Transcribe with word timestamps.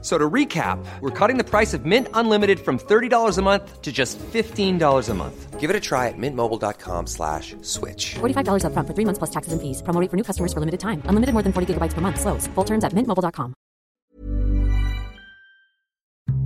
So 0.00 0.16
to 0.16 0.30
recap, 0.30 0.78
we're 1.00 1.10
cutting 1.10 1.38
the 1.38 1.44
price 1.44 1.74
of 1.74 1.84
Mint 1.84 2.06
Unlimited 2.14 2.60
from 2.60 2.78
$30 2.78 3.36
a 3.36 3.42
month 3.42 3.82
to 3.82 3.90
just 3.90 4.16
$15 4.32 5.08
a 5.08 5.14
month. 5.14 5.58
Give 5.58 5.70
it 5.70 5.74
a 5.74 5.80
try 5.80 6.06
at 6.06 6.14
mintmobile.com 6.16 7.08
slash 7.08 7.56
switch. 7.62 8.14
$45 8.20 8.62
upfront 8.62 8.86
for 8.86 8.94
three 8.94 9.04
months 9.04 9.18
plus 9.18 9.30
taxes 9.30 9.52
and 9.52 9.60
fees. 9.60 9.82
Promo 9.82 10.00
rate 10.00 10.08
for 10.08 10.16
new 10.16 10.22
customers 10.22 10.52
for 10.52 10.60
limited 10.60 10.78
time. 10.78 11.02
Unlimited 11.10 11.34
more 11.34 11.42
than 11.42 11.52
40 11.52 11.74
gigabytes 11.74 11.94
per 11.94 12.00
month. 12.00 12.20
Slows. 12.20 12.46
Full 12.54 12.64
terms 12.64 12.84
at 12.84 12.94
mintmobile.com. 12.94 13.54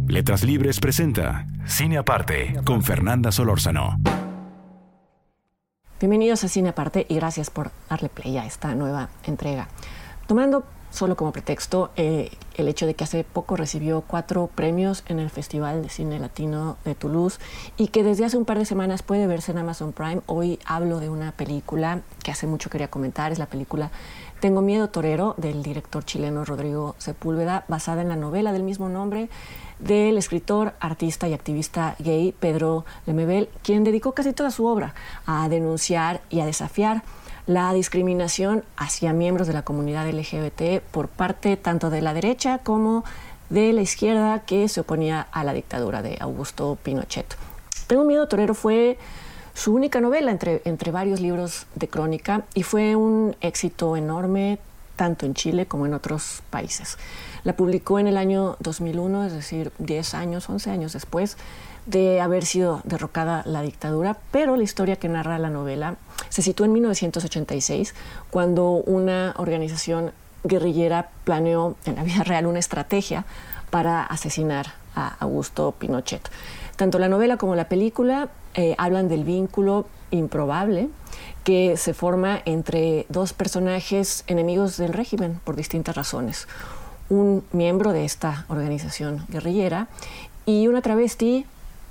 Letras 0.08 0.44
Libres 0.44 0.78
presenta 0.78 1.46
Cine 1.66 1.98
Aparte 1.98 2.60
con 2.64 2.82
Fernanda 2.82 3.30
Solórzano. 3.30 3.98
Bienvenidos 6.00 6.42
a 6.44 6.48
Cine 6.48 6.70
Aparte 6.70 7.06
y 7.08 7.14
gracias 7.14 7.48
por 7.48 7.70
darle 7.88 8.08
play 8.08 8.36
a 8.36 8.44
esta 8.44 8.74
nueva 8.74 9.08
entrega. 9.24 9.68
Tomando 10.32 10.64
solo 10.90 11.14
como 11.14 11.30
pretexto 11.30 11.90
eh, 11.94 12.30
el 12.54 12.66
hecho 12.66 12.86
de 12.86 12.94
que 12.94 13.04
hace 13.04 13.22
poco 13.22 13.54
recibió 13.54 14.00
cuatro 14.00 14.46
premios 14.46 15.04
en 15.06 15.18
el 15.18 15.28
Festival 15.28 15.82
de 15.82 15.90
Cine 15.90 16.18
Latino 16.18 16.78
de 16.86 16.94
Toulouse 16.94 17.38
y 17.76 17.88
que 17.88 18.02
desde 18.02 18.24
hace 18.24 18.38
un 18.38 18.46
par 18.46 18.58
de 18.58 18.64
semanas 18.64 19.02
puede 19.02 19.26
verse 19.26 19.52
en 19.52 19.58
Amazon 19.58 19.92
Prime. 19.92 20.22
Hoy 20.24 20.58
hablo 20.64 21.00
de 21.00 21.10
una 21.10 21.32
película 21.32 22.00
que 22.24 22.30
hace 22.30 22.46
mucho 22.46 22.70
quería 22.70 22.88
comentar, 22.88 23.30
es 23.30 23.38
la 23.38 23.44
película 23.44 23.90
Tengo 24.40 24.62
Miedo 24.62 24.88
Torero 24.88 25.34
del 25.36 25.62
director 25.62 26.02
chileno 26.02 26.46
Rodrigo 26.46 26.94
Sepúlveda, 26.96 27.66
basada 27.68 28.00
en 28.00 28.08
la 28.08 28.16
novela 28.16 28.54
del 28.54 28.62
mismo 28.62 28.88
nombre 28.88 29.28
del 29.80 30.16
escritor, 30.16 30.72
artista 30.80 31.28
y 31.28 31.34
activista 31.34 31.94
gay 31.98 32.32
Pedro 32.32 32.86
Lemebel, 33.04 33.50
quien 33.62 33.84
dedicó 33.84 34.12
casi 34.12 34.32
toda 34.32 34.50
su 34.50 34.64
obra 34.64 34.94
a 35.26 35.50
denunciar 35.50 36.22
y 36.30 36.40
a 36.40 36.46
desafiar 36.46 37.02
la 37.46 37.72
discriminación 37.72 38.64
hacia 38.76 39.12
miembros 39.12 39.46
de 39.46 39.52
la 39.52 39.62
comunidad 39.62 40.08
LGBT 40.08 40.80
por 40.90 41.08
parte 41.08 41.56
tanto 41.56 41.90
de 41.90 42.02
la 42.02 42.14
derecha 42.14 42.58
como 42.58 43.04
de 43.50 43.72
la 43.72 43.82
izquierda 43.82 44.40
que 44.40 44.68
se 44.68 44.80
oponía 44.80 45.26
a 45.32 45.44
la 45.44 45.52
dictadura 45.52 46.02
de 46.02 46.16
Augusto 46.20 46.78
Pinochet. 46.82 47.36
Tengo 47.86 48.04
miedo, 48.04 48.26
Torero 48.28 48.54
fue 48.54 48.98
su 49.54 49.74
única 49.74 50.00
novela 50.00 50.30
entre, 50.30 50.62
entre 50.64 50.92
varios 50.92 51.20
libros 51.20 51.66
de 51.74 51.88
crónica 51.88 52.44
y 52.54 52.62
fue 52.62 52.96
un 52.96 53.36
éxito 53.40 53.96
enorme 53.96 54.58
tanto 54.96 55.26
en 55.26 55.34
Chile 55.34 55.66
como 55.66 55.86
en 55.86 55.94
otros 55.94 56.42
países. 56.50 56.96
La 57.44 57.56
publicó 57.56 57.98
en 57.98 58.06
el 58.06 58.16
año 58.16 58.56
2001, 58.60 59.26
es 59.26 59.32
decir, 59.32 59.72
10 59.78 60.14
años, 60.14 60.48
11 60.48 60.70
años 60.70 60.92
después 60.92 61.36
de 61.86 62.20
haber 62.20 62.44
sido 62.44 62.80
derrocada 62.84 63.42
la 63.44 63.62
dictadura, 63.62 64.16
pero 64.30 64.56
la 64.56 64.62
historia 64.62 64.96
que 64.96 65.08
narra 65.08 65.38
la 65.38 65.50
novela 65.50 65.96
se 66.28 66.42
sitúa 66.42 66.66
en 66.66 66.72
1986, 66.74 67.94
cuando 68.30 68.70
una 68.70 69.34
organización 69.36 70.12
guerrillera 70.44 71.10
planeó 71.24 71.76
en 71.84 71.96
la 71.96 72.04
vida 72.04 72.24
real 72.24 72.46
una 72.46 72.58
estrategia 72.58 73.24
para 73.70 74.02
asesinar 74.02 74.74
a 74.94 75.16
Augusto 75.20 75.74
Pinochet. 75.78 76.28
Tanto 76.76 76.98
la 76.98 77.08
novela 77.08 77.36
como 77.36 77.54
la 77.54 77.68
película 77.68 78.28
eh, 78.54 78.74
hablan 78.78 79.08
del 79.08 79.24
vínculo 79.24 79.86
improbable 80.10 80.90
que 81.44 81.76
se 81.76 81.94
forma 81.94 82.40
entre 82.44 83.06
dos 83.08 83.32
personajes 83.32 84.24
enemigos 84.26 84.76
del 84.76 84.92
régimen 84.92 85.40
por 85.44 85.56
distintas 85.56 85.96
razones. 85.96 86.46
Un 87.08 87.44
miembro 87.52 87.92
de 87.92 88.04
esta 88.04 88.44
organización 88.48 89.24
guerrillera 89.28 89.88
y 90.46 90.68
una 90.68 90.82
travesti 90.82 91.46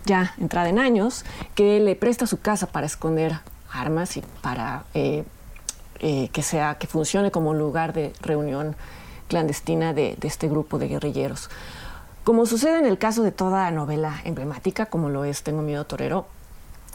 ya 0.06 0.34
entrada 0.40 0.70
en 0.70 0.80
años, 0.80 1.26
que 1.56 1.80
le 1.80 1.96
presta 1.96 2.28
su 2.28 2.40
casa 2.40 2.68
para 2.68 2.86
esconder 2.86 3.40
armas 3.72 4.18
y 4.18 4.24
para 4.42 4.84
eh, 4.94 5.24
eh, 6.00 6.30
que, 6.30 6.42
sea, 6.42 6.76
que 6.76 6.88
funcione 6.88 7.32
como 7.32 7.52
un 7.52 7.60
lugar 7.60 7.94
de 7.94 8.14
reunión 8.22 8.76
clandestina 9.28 9.94
de, 9.94 10.18
este 10.24 10.50
grupo 10.50 10.80
de 10.80 10.88
guerrilleros. 10.88 11.50
Como 12.24 12.46
sucede 12.46 12.80
en 12.80 12.86
el 12.86 12.98
caso 12.98 13.24
de 13.24 13.32
toda 13.32 13.70
novela 13.72 14.20
emblemática, 14.26 14.88
como 14.88 15.10
lo 15.10 15.26
es 15.26 15.44
Tengo 15.44 15.62
miedo 15.62 15.86
torero, 15.86 16.26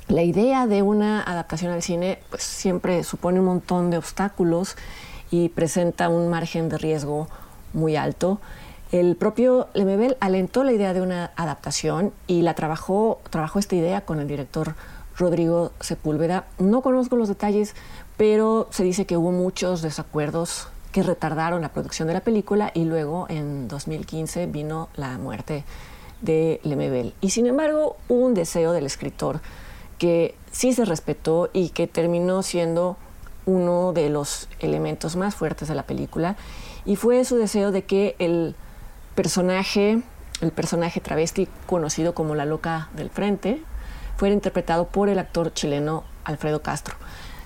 la 0.09 0.23
idea 0.23 0.67
de 0.67 0.83
una 0.83 1.23
adaptación 1.23 1.73
al 1.73 1.83
cine 1.83 2.19
pues, 2.31 2.43
siempre 2.43 3.03
supone 3.05 3.41
un 3.41 3.47
montón 3.47 3.91
de 3.91 3.99
obstáculos 3.99 4.77
y 5.31 5.49
presenta 5.49 6.09
un 6.09 6.29
margen 6.29 6.69
de 6.69 6.79
riesgo 6.79 7.29
muy 7.73 7.97
alto. 7.97 8.41
El 8.93 9.17
propio 9.17 9.69
Lemebel 9.75 10.17
alentó 10.21 10.63
la 10.63 10.73
idea 10.73 10.95
de 10.95 11.01
una 11.01 11.33
adaptación 11.35 12.13
y 12.29 12.43
la 12.43 12.55
trabajó, 12.55 13.21
trabajó 13.31 13.59
esta 13.59 13.75
idea 13.75 14.03
con 14.03 14.21
el 14.21 14.29
director 14.29 14.75
Rodrigo 15.17 15.73
Sepúlveda. 15.81 16.47
No 16.59 16.83
conozco 16.83 17.17
los 17.17 17.29
detalles, 17.29 17.75
pero 18.17 18.69
se 18.71 18.85
dice 18.85 19.05
que 19.05 19.17
hubo 19.17 19.33
muchos 19.33 19.83
desacuerdos 19.83 20.69
que 20.93 21.03
retardaron 21.03 21.63
la 21.63 21.71
producción 21.71 22.07
de 22.07 22.15
la 22.15 22.21
película 22.21 22.71
y 22.75 22.85
luego 22.85 23.27
en 23.29 23.67
2015 23.67 24.47
vino 24.47 24.89
la 24.95 25.19
muerte 25.19 25.65
de 26.23 26.61
Lemebel. 26.63 27.13
Y 27.21 27.31
sin 27.31 27.47
embargo 27.47 27.97
un 28.09 28.35
deseo 28.35 28.73
del 28.73 28.87
escritor 28.87 29.41
que 29.99 30.37
sí 30.53 30.73
se 30.73 30.85
respetó 30.85 31.51
y 31.53 31.71
que 31.71 31.87
terminó 31.87 32.43
siendo 32.43 32.97
uno 33.47 33.93
de 33.93 34.11
los 34.11 34.49
elementos 34.61 35.17
más 35.17 35.35
fuertes 35.35 35.69
de 35.69 35.75
la 35.75 35.85
película 35.85 36.37
y 36.85 36.97
fue 36.97 37.25
su 37.25 37.37
deseo 37.37 37.73
de 37.73 37.85
que 37.85 38.17
el 38.19 38.55
personaje, 39.17 40.03
el 40.41 40.53
personaje 40.53 41.01
travesti 41.01 41.49
conocido 41.67 42.15
como 42.15 42.37
la 42.37 42.45
loca 42.45 42.89
del 42.95 43.11
frente, 43.11 43.61
fuera 44.17 44.35
interpretado 44.35 44.87
por 44.87 45.09
el 45.09 45.19
actor 45.19 45.53
chileno 45.53 46.05
Alfredo 46.25 46.63
Castro. 46.63 46.95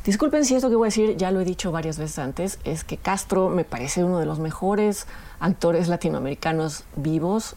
Disculpen 0.04 0.44
si 0.44 0.54
esto 0.54 0.68
que 0.68 0.76
voy 0.76 0.86
a 0.86 0.88
decir 0.88 1.16
ya 1.16 1.30
lo 1.30 1.40
he 1.40 1.44
dicho 1.44 1.72
varias 1.72 1.98
veces 1.98 2.18
antes, 2.18 2.58
es 2.64 2.84
que 2.84 2.96
Castro 2.96 3.48
me 3.48 3.64
parece 3.64 4.02
uno 4.02 4.18
de 4.18 4.26
los 4.26 4.38
mejores 4.38 5.06
actores 5.38 5.88
latinoamericanos 5.88 6.84
vivos, 6.96 7.54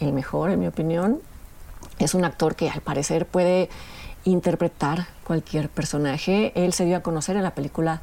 el 0.00 0.12
mejor 0.12 0.50
en 0.50 0.60
mi 0.60 0.66
opinión. 0.66 1.20
Es 1.98 2.14
un 2.14 2.24
actor 2.24 2.56
que 2.56 2.68
al 2.68 2.80
parecer 2.80 3.26
puede 3.26 3.68
interpretar 4.24 5.06
cualquier 5.22 5.68
personaje. 5.68 6.52
Él 6.56 6.72
se 6.72 6.86
dio 6.86 6.96
a 6.96 7.00
conocer 7.00 7.36
en 7.36 7.42
la 7.44 7.54
película 7.54 8.00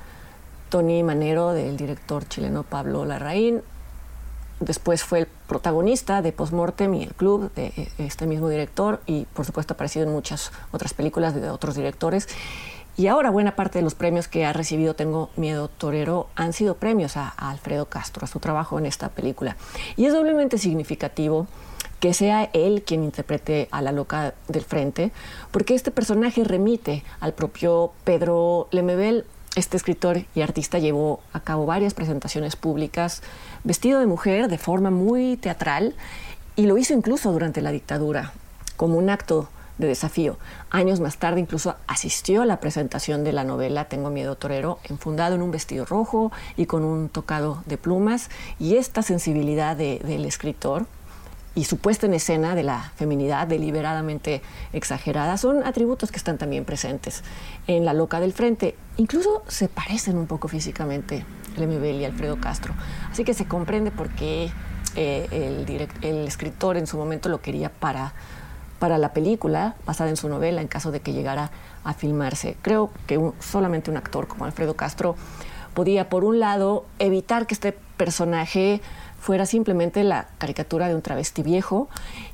Tony 0.69 1.03
Manero 1.03 1.51
del 1.51 1.75
director 1.75 2.25
chileno 2.28 2.63
Pablo 2.63 3.03
Larraín. 3.03 3.62
Después 4.61 5.03
fue 5.03 5.19
el 5.19 5.25
protagonista 5.25 6.22
de 6.22 6.31
Postmortem 6.31 6.94
y 6.94 7.03
El 7.03 7.16
Club 7.16 7.51
de 7.55 7.73
eh, 7.75 7.89
este 7.97 8.27
mismo 8.27 8.47
director 8.47 9.01
y 9.07 9.25
por 9.33 9.44
supuesto 9.44 9.73
ha 9.73 9.75
aparecido 9.75 10.05
en 10.05 10.13
muchas 10.13 10.51
otras 10.72 10.94
películas 10.94 11.33
de 11.33 11.49
otros 11.49 11.75
directores. 11.75 12.27
Y 12.95 13.07
ahora 13.07 13.31
buena 13.31 13.55
parte 13.55 13.79
de 13.79 13.83
los 13.83 13.95
premios 13.95 14.27
que 14.27 14.45
ha 14.45 14.53
recibido 14.53 14.94
Tengo 14.94 15.31
Miedo 15.35 15.67
Torero 15.67 16.27
han 16.35 16.53
sido 16.53 16.75
premios 16.75 17.17
a, 17.17 17.33
a 17.35 17.50
Alfredo 17.50 17.88
Castro, 17.88 18.25
a 18.25 18.27
su 18.27 18.39
trabajo 18.39 18.77
en 18.77 18.85
esta 18.85 19.09
película. 19.09 19.57
Y 19.97 20.05
es 20.05 20.13
doblemente 20.13 20.59
significativo 20.59 21.47
que 22.00 22.13
sea 22.13 22.50
él 22.53 22.83
quien 22.85 23.03
interprete 23.03 23.67
a 23.71 23.81
la 23.81 23.91
loca 23.91 24.35
del 24.47 24.63
frente, 24.63 25.11
porque 25.51 25.75
este 25.75 25.91
personaje 25.91 26.44
remite 26.44 27.03
al 27.19 27.33
propio 27.33 27.94
Pedro 28.03 28.67
Lemebel, 28.71 29.25
este 29.56 29.75
escritor 29.75 30.23
y 30.34 30.41
artista 30.41 30.79
llevó 30.79 31.22
a 31.34 31.41
cabo 31.41 31.66
varias 31.66 31.94
presentaciones 31.94 32.56
públicas 32.56 33.22
vestido 33.63 34.00
de 34.00 34.06
mujer 34.06 34.47
de 34.47 34.57
forma 34.57 34.91
muy 34.91 35.35
teatral 35.38 35.94
y 36.56 36.67
lo 36.67 36.78
hizo 36.78 36.94
incluso 36.94 37.31
durante 37.31 37.62
la 37.62 37.72
dictadura 37.72 38.31
como 38.78 38.97
un 38.97 39.09
acto 39.09 39.50
de 39.78 39.88
desafío. 39.88 40.38
Años 40.69 41.00
más 41.00 41.17
tarde 41.17 41.41
incluso 41.41 41.75
asistió 41.88 42.44
a 42.44 42.45
la 42.45 42.59
presentación 42.59 43.23
de 43.23 43.34
la 43.34 43.44
novela 43.44 43.85
Tengo 43.85 44.09
miedo 44.09 44.35
torero, 44.35 44.79
enfundado 44.85 45.35
en 45.35 45.41
un 45.41 45.51
vestido 45.51 45.85
rojo 45.85 46.31
y 46.56 46.66
con 46.66 46.83
un 46.83 47.09
tocado 47.09 47.63
de 47.66 47.78
plumas. 47.78 48.29
Y 48.59 48.78
esta 48.78 49.01
sensibilidad 49.01 49.75
de, 49.75 50.00
del 50.00 50.25
escritor 50.25 50.86
y 51.53 51.65
su 51.65 51.77
puesta 51.77 52.06
en 52.06 52.13
escena 52.13 52.56
de 52.56 52.63
la 52.63 52.92
feminidad 52.95 53.45
deliberadamente 53.45 54.42
exagerada 54.71 55.38
son 55.38 55.63
atributos 55.63 56.12
que 56.12 56.18
están 56.18 56.38
también 56.38 56.63
presentes 56.63 57.24
en 57.68 57.83
La 57.83 57.94
Loca 57.94 58.19
del 58.19 58.31
Frente. 58.31 58.75
Incluso 58.98 59.44
se 59.48 59.68
parecen 59.68 60.18
un 60.18 60.27
poco 60.27 60.48
físicamente 60.48 61.25
Lemebel 61.57 61.98
y 61.98 62.06
Alfredo 62.06 62.39
Castro. 62.39 62.74
Así 63.12 63.25
que 63.25 63.33
se 63.33 63.45
comprende 63.45 63.92
por 63.92 64.09
qué 64.09 64.50
eh, 64.95 65.27
el, 65.31 65.89
el, 66.01 66.27
escritor 66.27 66.77
en 66.77 66.88
su 66.88 66.98
momento 66.98 67.27
lo 67.27 67.42
quería 67.42 67.69
para, 67.69 68.13
para 68.80 68.98
la 68.98 69.12
película, 69.12 69.75
basada 69.86 70.09
en 70.09 70.18
su 70.18 70.30
novela, 70.30 70.62
en 70.62 70.68
caso 70.68 70.92
de 70.92 71.01
que 71.01 71.12
llegara 71.12 71.51
a 71.83 71.94
filmarse. 71.94 72.56
Creo 72.62 72.92
que 73.07 73.19
solamente 73.39 73.92
un 73.92 73.98
actor 73.98 74.27
como 74.27 74.45
Alfredo 74.45 74.75
Castro 74.75 75.15
podía, 75.74 76.09
por 76.09 76.24
un 76.24 76.39
lado, 76.39 76.86
evitar 77.00 77.48
que 77.48 77.53
este 77.53 77.74
personaje 77.98 78.81
fuera 79.21 79.45
simplemente 79.45 80.03
la 80.03 80.27
caricatura 80.39 80.88
de 80.88 80.95
un 80.95 81.03
travesti 81.03 81.44
viejo 81.44 81.88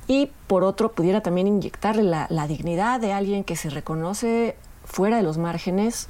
y 0.06 0.30
por 0.46 0.64
otro 0.64 0.92
pudiera 0.92 1.20
también 1.20 1.46
inyectarle 1.46 2.02
la, 2.02 2.46
dignidad 2.48 2.98
de 2.98 3.12
alguien 3.12 3.44
que 3.44 3.56
se 3.56 3.68
reconoce 3.68 4.56
fuera 4.86 5.18
de 5.18 5.22
los 5.22 5.36
márgenes, 5.36 6.08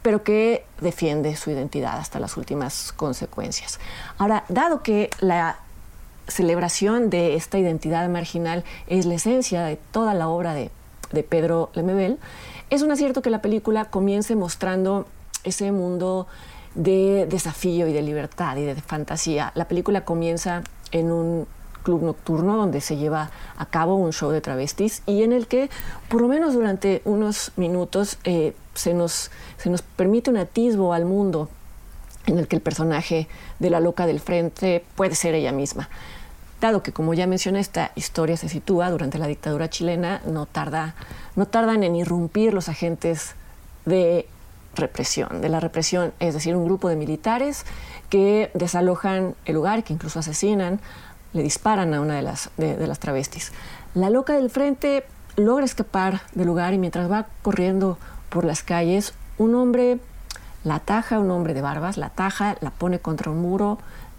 pero 0.00 0.24
que 0.24 0.64
defiende 0.80 1.36
su 1.36 1.50
identidad 1.50 1.98
hasta 1.98 2.18
las 2.18 2.38
últimas 2.38 2.92
consecuencias. 2.92 3.78
Ahora, 4.16 4.44
dado 4.48 4.82
que 4.82 5.10
la 5.20 5.58
celebración 6.28 7.10
de 7.10 7.34
esta 7.34 7.58
identidad 7.58 8.08
marginal 8.08 8.64
es 8.86 9.04
la 9.04 9.14
esencia 9.14 9.64
de 9.64 9.76
toda 9.76 10.14
la 10.14 10.28
obra 10.28 10.54
de, 10.54 10.70
de 11.12 11.22
Pedro 11.24 11.70
Lemebel, 11.74 12.18
es 12.70 12.80
un 12.80 12.90
acierto 12.90 13.20
que 13.20 13.30
la 13.30 13.42
película 13.42 13.84
comience 13.84 14.34
mostrando 14.34 15.06
ese 15.44 15.70
mundo 15.72 16.26
de 16.76 17.26
desafío 17.28 17.88
y 17.88 17.92
de 17.92 18.02
libertad 18.02 18.56
y 18.56 18.64
de 18.64 18.74
fantasía. 18.76 19.50
La 19.54 19.66
película 19.66 20.04
comienza 20.04 20.62
en 20.92 21.10
un 21.10 21.48
club 21.82 22.02
nocturno 22.02 22.56
donde 22.56 22.80
se 22.80 22.96
lleva 22.96 23.30
a 23.56 23.66
cabo 23.66 23.94
un 23.96 24.12
show 24.12 24.30
de 24.30 24.40
travestis 24.40 25.02
y 25.06 25.22
en 25.22 25.32
el 25.32 25.46
que, 25.46 25.70
por 26.08 26.20
lo 26.20 26.28
menos 26.28 26.54
durante 26.54 27.00
unos 27.04 27.52
minutos, 27.56 28.18
eh, 28.24 28.54
se, 28.74 28.92
nos, 28.92 29.30
se 29.56 29.70
nos 29.70 29.82
permite 29.82 30.30
un 30.30 30.36
atisbo 30.36 30.92
al 30.92 31.04
mundo 31.04 31.48
en 32.26 32.38
el 32.38 32.48
que 32.48 32.56
el 32.56 32.62
personaje 32.62 33.28
de 33.58 33.70
la 33.70 33.80
loca 33.80 34.06
del 34.06 34.20
frente 34.20 34.84
puede 34.96 35.14
ser 35.14 35.34
ella 35.34 35.52
misma. 35.52 35.88
Dado 36.60 36.82
que, 36.82 36.92
como 36.92 37.14
ya 37.14 37.26
mencioné, 37.26 37.60
esta 37.60 37.92
historia 37.94 38.36
se 38.36 38.48
sitúa 38.48 38.90
durante 38.90 39.18
la 39.18 39.26
dictadura 39.26 39.70
chilena, 39.70 40.20
no, 40.26 40.46
tarda, 40.46 40.94
no 41.36 41.46
tardan 41.46 41.84
en 41.84 41.94
irrumpir 41.96 42.52
los 42.52 42.68
agentes 42.68 43.34
de 43.84 44.26
represión, 44.76 45.40
de 45.40 45.48
la 45.48 45.60
represión, 45.60 46.12
es 46.20 46.34
decir, 46.34 46.54
un 46.54 46.64
grupo 46.64 46.88
de 46.88 46.96
militares 46.96 47.64
que 48.10 48.50
desalojan 48.54 49.34
el 49.44 49.54
lugar, 49.54 49.82
que 49.82 49.92
incluso 49.92 50.18
asesinan, 50.18 50.80
le 51.32 51.42
disparan 51.42 51.92
a 51.94 52.00
una 52.00 52.14
de 52.14 52.22
las, 52.22 52.50
de, 52.56 52.86
las 52.86 52.98
travestis. 52.98 53.52
La 53.94 54.10
loca 54.10 54.34
del 54.34 54.50
frente 54.50 55.04
logra 55.36 55.64
escapar 55.64 56.22
del 56.34 56.46
lugar 56.46 56.72
y 56.74 56.78
mientras 56.78 57.10
va 57.10 57.26
corriendo 57.42 57.98
por 58.28 58.44
las 58.44 58.62
calles, 58.62 59.14
un 59.38 59.54
hombre 59.54 59.98
la 60.64 60.76
ataja, 60.76 61.20
un 61.20 61.30
hombre 61.30 61.54
de 61.54 61.62
barbas, 61.62 61.96
la 61.96 62.06
ataja, 62.06 62.56
la 62.60 62.70
pone 62.70 62.98
contra 62.98 63.30
un 63.30 63.40
muro, 63.40 63.78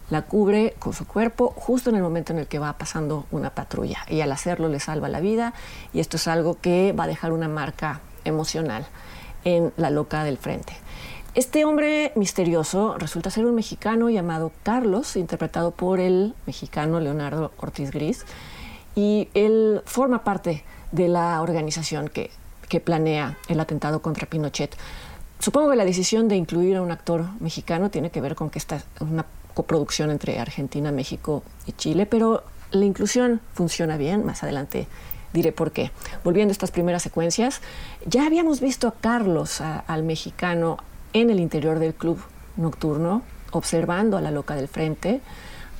la 0.09 0.21
cubre 0.21 0.75
con 0.79 0.93
su 0.93 1.05
cuerpo 1.05 1.53
justo 1.57 1.89
en 1.89 1.97
el 1.97 2.01
momento 2.01 2.31
en 2.31 2.39
el 2.39 2.47
que 2.47 2.59
va 2.59 2.73
pasando 2.73 3.25
una 3.31 3.49
patrulla. 3.49 3.99
Y 4.07 4.21
al 4.21 4.31
hacerlo 4.31 4.69
le 4.69 4.79
salva 4.79 5.09
la 5.09 5.19
vida 5.19 5.53
y 5.91 5.99
esto 5.99 6.15
es 6.17 6.27
algo 6.27 6.57
que 6.61 6.93
va 6.97 7.03
a 7.03 7.07
dejar 7.07 7.33
una 7.33 7.49
marca 7.49 7.99
emocional 8.23 8.85
en 9.47 9.71
la 9.77 9.89
loca 9.89 10.25
del 10.25 10.37
frente. 10.37 10.73
Este 11.33 11.63
hombre 11.63 12.11
misterioso 12.15 12.97
resulta 12.97 13.31
ser 13.31 13.45
un 13.45 13.55
mexicano 13.55 14.09
llamado 14.09 14.51
Carlos, 14.63 15.15
interpretado 15.15 15.71
por 15.71 16.01
el 16.01 16.33
mexicano 16.45 16.99
Leonardo 16.99 17.53
Ortiz 17.57 17.91
Gris, 17.91 18.25
y 18.93 19.29
él 19.33 19.81
forma 19.85 20.25
parte 20.25 20.65
de 20.91 21.07
la 21.07 21.41
organización 21.41 22.09
que, 22.09 22.29
que 22.67 22.81
planea 22.81 23.37
el 23.47 23.61
atentado 23.61 24.01
contra 24.01 24.27
Pinochet. 24.27 24.75
Supongo 25.39 25.69
que 25.69 25.77
la 25.77 25.85
decisión 25.85 26.27
de 26.27 26.35
incluir 26.35 26.75
a 26.75 26.81
un 26.81 26.91
actor 26.91 27.27
mexicano 27.39 27.89
tiene 27.89 28.09
que 28.09 28.19
ver 28.19 28.35
con 28.35 28.49
que 28.49 28.59
esta 28.59 28.77
es 28.77 28.85
una 28.99 29.25
coproducción 29.53 30.11
entre 30.11 30.39
Argentina, 30.39 30.91
México 30.91 31.43
y 31.65 31.71
Chile, 31.71 32.05
pero 32.05 32.43
la 32.71 32.83
inclusión 32.83 33.39
funciona 33.53 33.95
bien, 33.95 34.25
más 34.25 34.43
adelante 34.43 34.87
diré 35.37 35.51
por 35.51 35.71
qué. 35.71 35.91
Volviendo 36.23 36.51
a 36.51 36.53
estas 36.57 36.71
primeras 36.71 37.03
secuencias, 37.03 37.61
ya 38.05 38.25
habíamos 38.25 38.59
visto 38.59 38.87
a 38.87 38.95
Carlos, 38.99 39.61
al 39.61 40.03
mexicano, 40.03 40.77
en 41.13 41.29
el 41.29 41.39
interior 41.39 41.79
del 41.79 41.93
club 41.93 42.19
nocturno, 42.57 43.21
observando 43.51 44.17
a 44.17 44.21
la 44.21 44.31
loca 44.31 44.55
del 44.55 44.67
frente, 44.67 45.21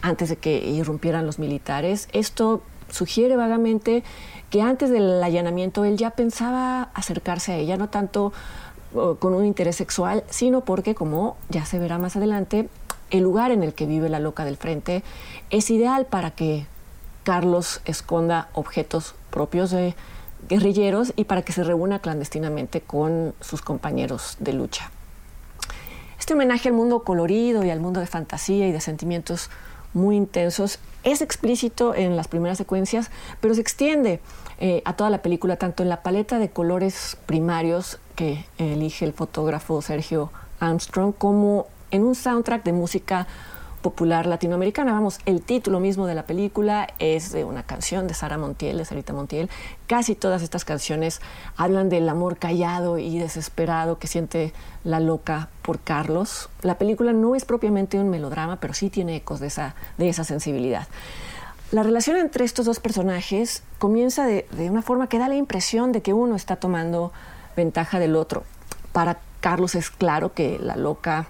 antes 0.01 0.29
de 0.29 0.35
que 0.37 0.57
irrumpieran 0.69 1.25
los 1.25 1.39
militares. 1.39 2.07
Esto 2.13 2.61
sugiere 2.89 3.35
vagamente 3.35 4.03
que 4.49 4.61
antes 4.61 4.89
del 4.89 5.21
allanamiento 5.23 5.83
él 5.85 5.97
ya 5.97 6.11
pensaba 6.11 6.89
acercarse 6.93 7.51
a 7.51 7.57
ella, 7.57 7.77
no 7.77 7.89
tanto 7.89 8.31
con 9.19 9.33
un 9.33 9.45
interés 9.45 9.75
sexual, 9.75 10.23
sino 10.29 10.61
porque, 10.61 10.95
como 10.95 11.35
ya 11.49 11.65
se 11.65 11.79
verá 11.79 11.97
más 11.97 12.15
adelante, 12.15 12.69
el 13.09 13.23
lugar 13.23 13.51
en 13.51 13.63
el 13.63 13.73
que 13.73 13.85
vive 13.85 14.07
la 14.07 14.19
loca 14.19 14.45
del 14.45 14.57
frente 14.57 15.03
es 15.49 15.69
ideal 15.69 16.05
para 16.05 16.31
que 16.31 16.67
Carlos 17.27 17.81
esconda 17.83 18.47
objetos 18.53 19.13
propios 19.31 19.69
de 19.71 19.95
guerrilleros 20.47 21.11
y 21.17 21.25
para 21.25 21.41
que 21.41 21.51
se 21.51 21.65
reúna 21.65 21.99
clandestinamente 21.99 22.79
con 22.79 23.35
sus 23.41 23.61
compañeros 23.61 24.37
de 24.39 24.53
lucha. 24.53 24.91
Este 26.17 26.35
homenaje 26.35 26.69
al 26.69 26.73
mundo 26.73 27.03
colorido 27.03 27.65
y 27.65 27.69
al 27.69 27.81
mundo 27.81 27.99
de 27.99 28.07
fantasía 28.07 28.65
y 28.65 28.71
de 28.71 28.79
sentimientos 28.79 29.49
muy 29.93 30.15
intensos 30.15 30.79
es 31.03 31.21
explícito 31.21 31.93
en 31.93 32.15
las 32.15 32.29
primeras 32.29 32.57
secuencias, 32.59 33.11
pero 33.41 33.53
se 33.53 33.59
extiende 33.59 34.21
eh, 34.57 34.81
a 34.85 34.93
toda 34.93 35.09
la 35.09 35.21
película, 35.21 35.57
tanto 35.57 35.83
en 35.83 35.89
la 35.89 36.03
paleta 36.03 36.39
de 36.39 36.49
colores 36.49 37.17
primarios 37.25 37.99
que 38.15 38.45
elige 38.57 39.03
el 39.03 39.11
fotógrafo 39.11 39.81
Sergio 39.81 40.31
Armstrong, 40.61 41.13
como 41.13 41.67
en 41.91 42.05
un 42.05 42.15
soundtrack 42.15 42.63
de 42.63 42.71
música 42.71 43.27
popular 43.87 44.25
latinoamericana. 44.25 44.91
Vamos, 44.91 45.19
el 45.25 45.41
título 45.41 45.79
mismo 45.79 46.07
de 46.07 46.13
la 46.13 46.23
película 46.23 46.89
es 46.99 47.31
de 47.31 47.45
una 47.45 47.63
canción 47.63 48.05
de 48.05 48.13
Sara 48.13 48.37
Montiel, 48.37 48.77
de 48.77 48.83
Sarita 48.83 49.13
Montiel. 49.13 49.49
Casi 49.87 50.13
todas 50.13 50.41
estas 50.41 50.65
canciones 50.65 51.21
hablan 51.55 51.87
del 51.87 52.09
amor 52.09 52.35
callado 52.35 52.97
y 52.97 53.17
desesperado 53.17 53.97
que 53.97 54.07
siente 54.07 54.51
la 54.83 54.99
loca 54.99 55.47
por 55.61 55.79
Carlos. 55.79 56.49
La 56.63 56.77
película 56.77 57.13
no 57.13 57.33
es 57.33 57.45
propiamente 57.45 57.97
un 57.97 58.09
melodrama, 58.09 58.59
pero 58.59 58.73
sí 58.73 58.89
tiene 58.89 59.15
ecos 59.15 59.39
de 59.39 59.47
esa, 59.47 59.73
de 59.97 60.09
esa 60.09 60.25
sensibilidad. 60.25 60.85
La 61.71 61.81
relación 61.81 62.17
entre 62.17 62.43
estos 62.43 62.65
dos 62.65 62.81
personajes 62.81 63.63
comienza 63.79 64.25
de, 64.25 64.49
de 64.51 64.69
una 64.69 64.81
forma 64.81 65.07
que 65.07 65.17
da 65.17 65.29
la 65.29 65.35
impresión 65.35 65.93
de 65.93 66.01
que 66.01 66.11
uno 66.11 66.35
está 66.35 66.57
tomando 66.57 67.13
ventaja 67.55 67.99
del 67.99 68.17
otro. 68.17 68.43
Para 68.91 69.19
Carlos 69.39 69.75
es 69.75 69.89
claro 69.89 70.33
que 70.33 70.59
la 70.59 70.75
loca 70.75 71.29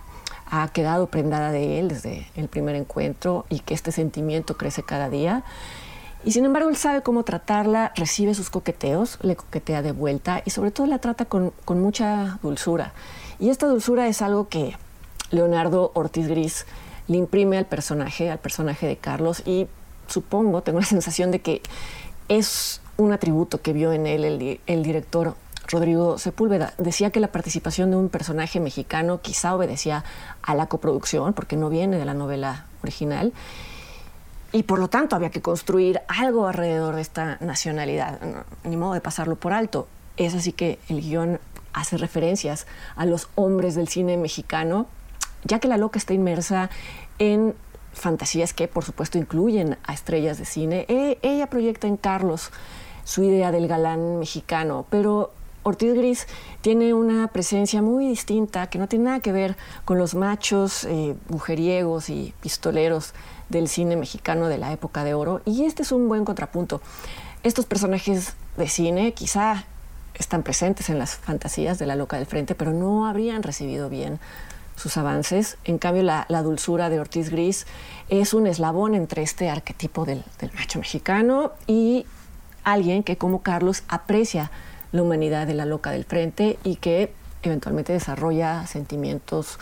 ha 0.50 0.68
quedado 0.70 1.08
prendada 1.08 1.52
de 1.52 1.80
él 1.80 1.88
desde 1.90 2.28
el 2.36 2.48
primer 2.48 2.76
encuentro 2.76 3.46
y 3.50 3.60
que 3.60 3.74
este 3.74 3.92
sentimiento 3.92 4.58
crece 4.58 4.84
cada 4.84 5.10
día. 5.10 5.44
Y 6.24 6.32
sin 6.32 6.46
embargo, 6.46 6.70
él 6.70 6.76
sabe 6.76 7.02
cómo 7.02 7.24
tratarla, 7.24 7.94
recibe 7.96 8.34
sus 8.34 8.50
coqueteos, 8.50 9.20
le 9.22 9.36
coquetea 9.36 9.82
de 9.82 9.92
vuelta 9.92 10.42
y 10.46 10.50
sobre 10.50 10.72
todo 10.72 10.88
la 10.88 11.00
trata 11.00 11.26
con, 11.26 11.54
con 11.64 11.80
mucha 11.80 12.40
dulzura. 12.42 12.94
Y 13.40 13.50
esta 13.50 13.68
dulzura 13.68 14.08
es 14.08 14.22
algo 14.22 14.50
que 14.50 14.76
Leonardo 15.30 15.92
Ortiz 15.94 16.28
Gris 16.28 16.66
le 17.08 17.18
imprime 17.18 17.58
al 17.58 17.66
personaje, 17.66 18.30
al 18.30 18.40
personaje 18.40 18.88
de 18.88 18.98
Carlos, 18.98 19.44
y 19.46 19.68
supongo, 20.08 20.62
tengo 20.64 20.80
la 20.80 20.86
sensación 20.88 21.32
de 21.32 21.40
que 21.40 21.62
es 22.28 22.82
un 22.98 23.14
atributo 23.14 23.62
que 23.62 23.74
vio 23.74 23.94
en 23.94 24.08
él 24.08 24.26
el, 24.26 24.60
el 24.66 24.84
director 24.84 25.36
Rodrigo 25.68 26.18
Sepúlveda. 26.18 26.74
Decía 26.78 27.12
que 27.12 27.20
la 27.20 27.28
participación 27.28 27.92
de 27.92 27.98
un 27.98 28.10
personaje 28.10 28.60
mexicano 28.60 29.22
quizá 29.22 29.56
obedecía 29.56 30.04
a 30.42 30.56
la 30.56 30.68
coproducción, 30.68 31.34
porque 31.34 31.58
no 31.58 31.70
viene 31.70 31.98
de 31.98 32.06
la 32.06 32.14
novela 32.14 32.66
original, 32.84 33.34
y 34.52 34.64
por 34.64 34.80
lo 34.80 34.88
tanto 34.88 35.16
había 35.16 35.30
que 35.30 35.42
construir 35.42 36.02
algo 36.08 36.48
alrededor 36.48 36.96
de 36.96 37.02
esta 37.02 37.38
nacionalidad, 37.42 38.20
ni 38.64 38.78
modo 38.78 38.94
de 38.94 39.02
pasarlo 39.02 39.36
por 39.36 39.54
alto. 39.54 39.88
Es 40.16 40.34
así 40.34 40.54
que 40.54 40.80
el 40.88 41.02
guion 41.02 41.40
hace 41.74 41.98
referencias 41.98 42.66
a 42.96 43.06
los 43.06 43.30
hombres 43.36 43.76
del 43.76 43.88
cine 43.88 44.18
mexicano, 44.18 44.88
ya 45.44 45.60
que 45.60 45.68
la 45.68 45.78
loca 45.78 46.00
está 46.00 46.14
inmersa 46.14 46.70
en 47.20 47.56
fantasías 47.94 48.54
que 48.54 48.68
por 48.68 48.84
supuesto 48.84 49.18
incluyen 49.18 49.78
a 49.86 49.94
estrellas 49.94 50.38
de 50.38 50.46
cine. 50.46 50.86
E, 50.88 51.20
ella 51.22 51.48
proyecta 51.48 51.88
en 51.88 51.98
Carlos 51.98 52.52
su 53.04 53.24
idea 53.24 53.52
del 53.52 53.68
galán 53.68 54.20
mexicano, 54.20 54.86
pero 54.90 55.32
Ortiz 55.68 55.94
Gris 55.96 56.28
tiene 56.62 56.94
una 56.94 57.28
presencia 57.28 57.82
muy 57.82 58.08
distinta 58.08 58.68
que 58.68 58.80
no 58.80 58.88
tiene 58.88 59.06
nada 59.06 59.20
que 59.20 59.34
ver 59.34 59.58
con 59.84 59.98
los 59.98 60.16
machos 60.16 60.86
eh, 60.86 61.14
mujeriegos 61.28 62.10
y 62.10 62.34
pistoleros 62.40 63.14
del 63.50 63.68
cine 63.68 63.98
mexicano 63.98 64.48
de 64.48 64.58
la 64.58 64.72
época 64.72 65.04
de 65.04 65.14
oro. 65.14 65.42
Y 65.44 65.66
este 65.66 65.84
es 65.84 65.92
un 65.92 66.08
buen 66.08 66.24
contrapunto. 66.24 66.82
Estos 67.44 67.66
personajes 67.66 68.34
de 68.56 68.70
cine 68.70 69.12
quizá 69.14 69.66
están 70.14 70.42
presentes 70.42 70.90
en 70.90 71.00
las 71.00 71.18
fantasías 71.18 71.78
de 71.78 71.86
la 71.86 71.98
loca 71.98 72.16
del 72.16 72.28
frente, 72.28 72.56
pero 72.56 72.72
no 72.72 73.06
habrían 73.06 73.44
recibido 73.44 73.90
bien 73.90 74.22
sus 74.78 74.96
avances. 74.96 75.58
En 75.66 75.80
cambio, 75.80 76.04
la, 76.04 76.26
dulzura 76.44 76.90
de 76.90 77.02
Ortiz 77.02 77.30
Gris 77.30 77.68
es 78.08 78.34
un 78.34 78.48
eslabón 78.48 78.96
entre 78.96 79.22
este 79.22 79.50
arquetipo 79.50 80.06
del 80.06 80.24
macho 80.56 80.80
mexicano 80.80 81.52
y 81.68 82.06
alguien 82.64 83.04
que, 83.04 83.18
como 83.18 83.42
Carlos, 83.42 83.84
aprecia 83.90 84.50
la 84.92 85.02
humanidad 85.02 85.48
de 85.48 85.54
la 85.54 85.66
loca 85.66 85.92
del 85.92 86.06
frente 86.06 86.58
y 86.64 86.78
que 86.78 87.14
eventualmente 87.44 87.94
desarrolla 87.94 88.66
sentimientos 88.68 89.60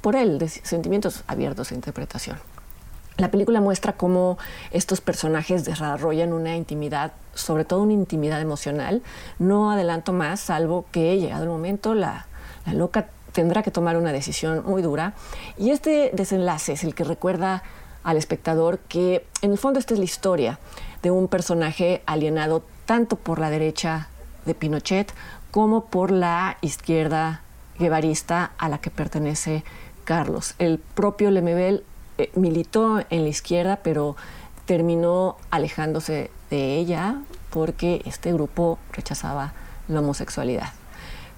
por 0.00 0.16
él, 0.16 0.48
sentimientos 0.48 1.24
abiertos 1.26 1.72
a 1.72 1.74
interpretación. 1.74 2.38
La 3.16 3.32
película 3.32 3.60
muestra 3.60 3.94
cómo 3.94 4.38
estos 4.70 5.00
personajes 5.00 5.64
desarrollan 5.64 6.32
una 6.32 6.56
intimidad, 6.56 7.12
sobre 7.34 7.64
todo 7.64 7.82
una 7.82 7.92
intimidad 7.92 8.40
emocional. 8.40 9.02
No 9.40 9.72
adelanto 9.72 10.12
más, 10.12 10.38
salvo 10.38 10.86
que 10.92 11.18
llegado 11.18 11.42
el 11.42 11.48
momento 11.48 11.94
la, 11.94 12.26
la 12.64 12.74
loca 12.74 13.08
tendrá 13.32 13.64
que 13.64 13.72
tomar 13.72 13.96
una 13.96 14.12
decisión 14.12 14.62
muy 14.64 14.82
dura. 14.82 15.14
Y 15.58 15.70
este 15.70 16.12
desenlace 16.14 16.74
es 16.74 16.84
el 16.84 16.94
que 16.94 17.02
recuerda 17.02 17.64
al 18.04 18.16
espectador 18.16 18.78
que 18.78 19.26
en 19.42 19.50
el 19.50 19.58
fondo 19.58 19.80
esta 19.80 19.94
es 19.94 19.98
la 19.98 20.04
historia 20.04 20.60
de 21.02 21.10
un 21.10 21.26
personaje 21.26 22.02
alienado 22.06 22.62
tanto 22.86 23.16
por 23.16 23.40
la 23.40 23.50
derecha 23.50 24.08
de 24.48 24.54
Pinochet 24.54 25.14
como 25.52 25.84
por 25.84 26.10
la 26.10 26.56
izquierda 26.60 27.42
guevarista 27.78 28.50
a 28.58 28.68
la 28.68 28.78
que 28.78 28.90
pertenece 28.90 29.62
Carlos. 30.04 30.54
El 30.58 30.78
propio 30.78 31.30
Lemebel 31.30 31.84
eh, 32.16 32.30
militó 32.34 32.98
en 33.10 33.22
la 33.22 33.28
izquierda, 33.28 33.78
pero 33.84 34.16
terminó 34.66 35.36
alejándose 35.50 36.30
de 36.50 36.76
ella 36.76 37.16
porque 37.50 38.02
este 38.04 38.32
grupo 38.32 38.78
rechazaba 38.92 39.52
la 39.86 40.00
homosexualidad. 40.00 40.72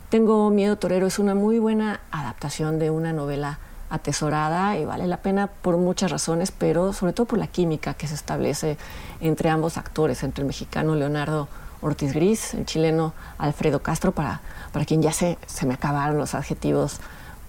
Tengo 0.08 0.50
Miedo 0.50 0.76
Torero 0.76 1.06
es 1.06 1.18
una 1.18 1.34
muy 1.34 1.58
buena 1.58 2.00
adaptación 2.10 2.78
de 2.78 2.90
una 2.90 3.12
novela 3.12 3.58
atesorada 3.90 4.78
y 4.78 4.84
vale 4.84 5.06
la 5.06 5.18
pena 5.18 5.48
por 5.48 5.76
muchas 5.76 6.10
razones, 6.10 6.50
pero 6.52 6.92
sobre 6.92 7.12
todo 7.12 7.26
por 7.26 7.38
la 7.38 7.48
química 7.48 7.94
que 7.94 8.06
se 8.06 8.14
establece 8.14 8.78
entre 9.20 9.50
ambos 9.50 9.76
actores, 9.76 10.22
entre 10.22 10.42
el 10.42 10.46
mexicano 10.46 10.94
Leonardo 10.94 11.48
Ortiz 11.82 12.12
Gris, 12.12 12.54
el 12.54 12.66
chileno 12.66 13.12
Alfredo 13.38 13.82
Castro, 13.82 14.12
para, 14.12 14.40
para 14.72 14.84
quien 14.84 15.02
ya 15.02 15.12
se, 15.12 15.38
se 15.46 15.66
me 15.66 15.74
acabaron 15.74 16.18
los 16.18 16.34
adjetivos 16.34 17.00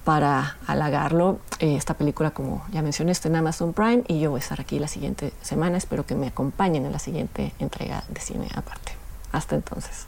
para 0.04 0.58
halagarlo. 0.68 1.40
Eh, 1.60 1.76
esta 1.76 1.94
película, 1.94 2.32
como 2.32 2.66
ya 2.72 2.82
mencioné, 2.82 3.12
está 3.12 3.30
en 3.30 3.36
Amazon 3.36 3.74
Prime 3.74 4.04
y 4.08 4.20
yo 4.20 4.32
voy 4.32 4.40
a 4.40 4.44
estar 4.44 4.60
aquí 4.60 4.80
la 4.80 4.88
siguiente 4.88 5.34
semana. 5.42 5.78
Espero 5.78 6.06
que 6.06 6.16
me 6.16 6.28
acompañen 6.28 6.86
en 6.86 6.92
la 6.92 7.00
siguiente 7.00 7.54
entrega 7.60 8.04
de 8.10 8.20
cine 8.22 8.48
aparte. 8.56 8.94
Hasta 9.32 9.56
entonces. 9.56 10.08